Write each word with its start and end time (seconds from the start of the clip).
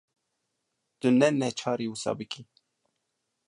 Tu 0.99 1.07
ne 1.19 1.27
neçarî 1.39 1.87
wisa 1.93 2.11
bikî. 2.19 2.43